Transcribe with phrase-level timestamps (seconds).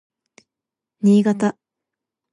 [1.01, 1.55] 新潟